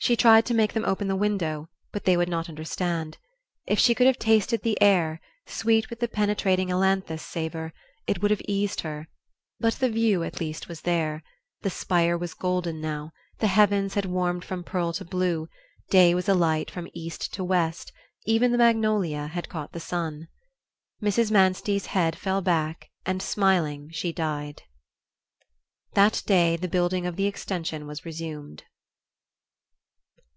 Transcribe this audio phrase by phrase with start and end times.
[0.00, 3.18] She tried to make them open the window, but they would not understand.
[3.66, 7.74] If she could have tasted the air, sweet with the penetrating ailanthus savor,
[8.06, 9.08] it would have eased her;
[9.58, 11.24] but the view at least was there
[11.62, 13.10] the spire was golden now,
[13.40, 15.48] the heavens had warmed from pearl to blue,
[15.90, 17.92] day was alight from east to west,
[18.24, 20.28] even the magnolia had caught the sun.
[21.02, 21.32] Mrs.
[21.32, 24.62] Manstey's head fell back and smiling she died.
[25.94, 28.62] That day the building of the extension was resumed.